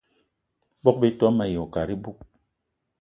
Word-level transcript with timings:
Bogb-ito 0.83 1.27
mayi 1.37 1.55
wo 1.59 1.65
kat 1.73 1.89
iboug. 1.95 2.19